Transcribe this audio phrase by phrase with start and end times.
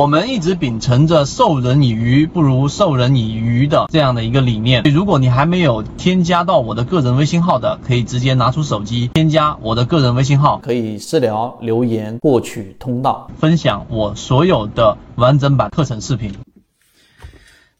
[0.00, 4.82] 我们一直秉承着授人以鱼不如授人以渔的这样的一个理念。
[4.84, 16.32] 如果你还没有添加到我的个人微信号的，可以直接拿出手机添加我的个人微信号，可以私聊留言获取通道，分享我所有的完整版课程视频。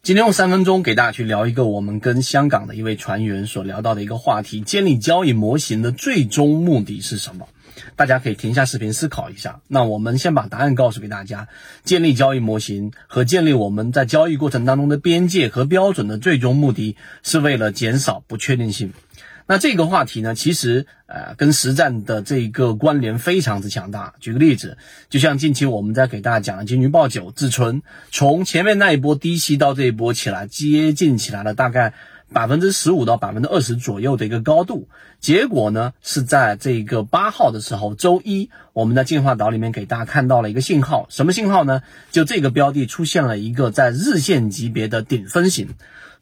[0.03, 7.47] 今天用三分钟给大家去聊一个我们跟香港的一位船员所聊到的一个话题：建立交易模型的最终目的是什么？
[7.95, 9.61] 大家可以停下视频思考一下。
[9.67, 11.47] 那我们先把答案告诉给大家：
[11.83, 18.93] 建立交易模型和建立我们在交易过程当中的边界和标准的最终目的，是为了减少不确定性。
[19.47, 24.13] 那这个话题呢，其实呃跟实战的这个关联非常之强大。
[24.19, 24.77] 举个例子，
[25.09, 31.93] 就像近期我们在给大家讲的金鱼报九自存，从前面那一波低吸到这一波起来，接近起来了大概。
[32.33, 34.87] 百分之十五到百分之二十左右的一个高度，
[35.19, 41.83] 结果呢是在这个八号的时候，周一我们在进化岛里面给大家看到了一个信号，什么信号呢？
[42.11, 45.69] 就这个标的出现了一个在日线级别的顶分型，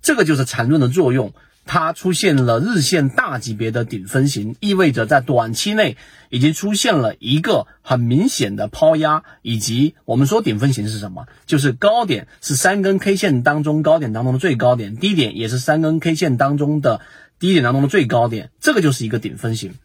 [0.02, 1.34] 这个就是缠论的作用。
[1.72, 5.98] 它出现了日线大级别的顶分型，意味着在短期内
[6.30, 11.28] 已经出现了一个很明显的抛压，以及我们说顶分型是什么？
[11.46, 17.02] 就是高点是三根 K 线当中高点当中的最高点，低点也是三根 K 线当中的
[17.38, 19.76] 低点当中的最高点，这个就是一个顶分型，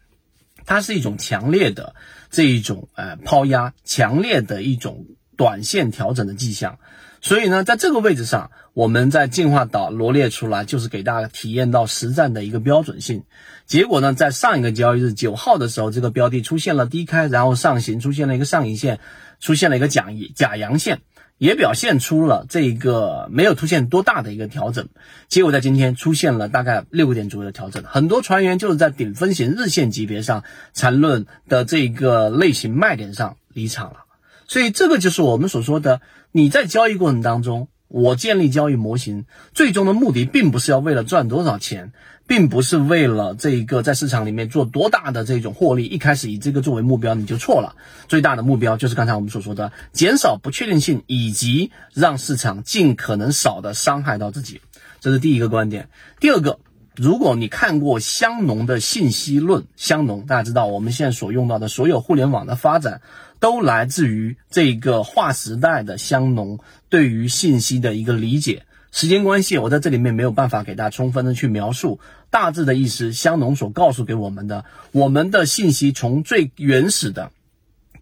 [0.65, 1.93] 它是一种强烈的
[2.31, 5.05] 这一种呃抛压，强烈的一种
[5.37, 6.79] 短线调整的迹象。
[7.25, 13.23] 所以呢，在这个位置上，我们在进化岛罗列出来，就是给大家体验到实战的一个标准性。
[13.65, 18.99] 结果呢，在上一个交易日九号的时候，这个标的出现了低开，然后上行，出现了一个上影线，
[19.39, 21.01] 出现了一个假假阳线，
[21.39, 24.89] 也表现出了这个没有出现多大的一个调整。
[25.27, 30.43] 结果在今天出现了大概六个点左右的调整，很多船员就是在顶分型日线级别上
[30.75, 34.04] 缠论的这个类型卖点上离场了。
[34.47, 36.01] 所以这个就是我们所说的，
[36.31, 41.93] 你在交易过程当中，我建立交易模型，最终的目的并不是要为了赚多少钱，
[42.27, 45.85] 并不是为了这一个在市场里面做多大的这种获利。
[45.85, 47.75] 一开始以这个作为目标，你就错了。
[48.07, 54.61] 最大的目标就是刚才我们所说的，减少不确定性，以及让市场尽可能少的伤害到自己。
[54.99, 55.89] 这是第一个观点。
[56.19, 56.59] 第二个。
[56.97, 63.01] 如果你看过香农的信息论，香农大家知道，我们现在所用到的所有互联网的发展，
[63.39, 68.63] 都来自于这个划时代的香农对于信息的一个理解。
[68.91, 73.11] 时间关系，我在这里面没有办法给大家充分的去描述大致的意思。
[73.11, 77.31] 香农所告诉给我们的，我们的信息从最原始的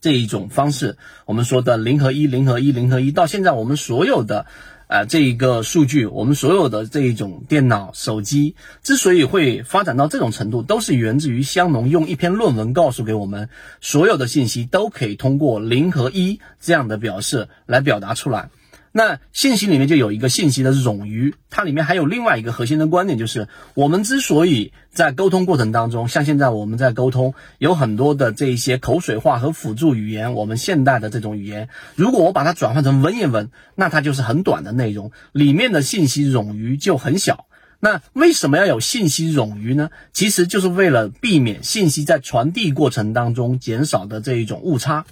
[0.02, 4.46] 这一种方式，我们说的零和一、零和一、零和一，到现在我们所有的。
[4.94, 13.50] 啊，这一个数据，我们所有的这一种电脑、手机之所以会发展到这种程度，都是源自于香农用一篇论文告诉给我们，
[13.81, 18.52] 所有的信息都可以通过零和一这样的表示来表达出来。
[18.96, 37.48] 那信息里面就有一个信息的冗余，它里面还有另外一个核心的观点，就是我们之所以在沟通过程当中，像现在我们在沟通，有很多的这一些口水话和辅助语言，我们现代的这种语言，如果我把它转换成文言文，那它就是很短的内容，里面的信息冗余就很小。
[37.80, 39.90] 那为什么要有信息冗余呢？
[40.14, 45.04] 其实就是为了避免信息在传递过程当中减少的这一种误差。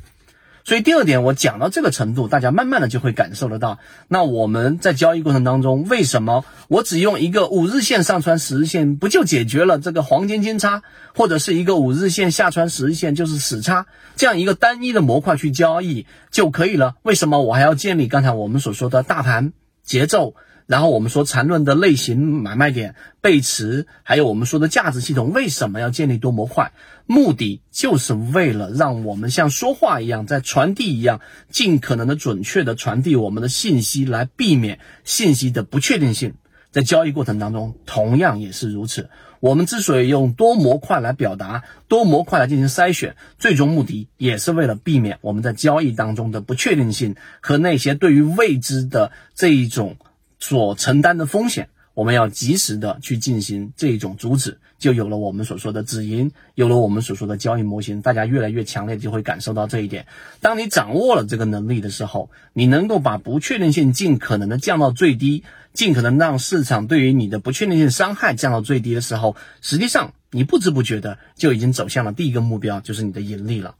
[0.72, 3.80] 所以第二点，我讲到这个程度，大家慢慢的就会感受得到。
[4.08, 10.82] 那我们在交易过程当中，为什么我只用一个五日线上穿十日线，不就解决了这个黄金金叉，
[11.14, 16.96] 或者是一个五日线下穿十日线就是死叉这样一个单一的模块去交易就可以了？
[17.04, 19.52] 为什么我还要建立刚才我们所说的大盘
[19.84, 20.36] 节奏？
[20.68, 26.72] 然后我们说缠论的类型、买卖点、背驰，还有我们说的价值系统，为什么要建立多模块？
[27.06, 31.20] 目的就是为了让我们像说话一样，在传递一样，
[31.50, 36.36] 尽可能的准确的传递我们的信息，来避免信息的不确定性。
[36.72, 39.10] 在交易过程当中，同样也是如此。
[39.40, 49.98] 我们之所以用多模块来表达，多模块来进行筛选，最终目的也是为了避免我们在交易当中的不确定性和那些对于未知的这一种。
[50.44, 60.06] 所承担的风险，我们要及时的去进行这种阻止，就有了我们所说的止盈，有了我们所说的交易模型，大家越来越强烈就会感受到这一点。
[60.40, 65.44] 当你掌握了这个能力的时候，你能够把不确定性尽可能的降到最低，
[65.74, 73.76] 尽可能让市场对于你的不确定性伤害降到最低的时候，实际上你不知不觉的就已经走向了第一个目标，就是你的盈利了。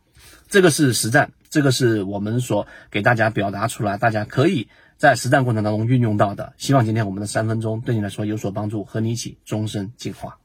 [0.50, 4.68] 这个是实战，这个是我们所给大家表达出来，大家可以。
[5.02, 10.38] 在实战过程当中运用到的，希望今天我们的三分钟对你来说有所帮助，和你一起终身进化。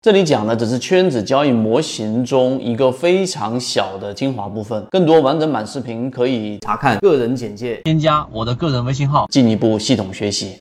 [0.00, 9.26] 这里讲的只是圈子交易模型中一个非常小的精华部分，更多完整版视频可以查看个人简介，添加我的个人微信号。
[9.30, 10.56] 进一步系统学习。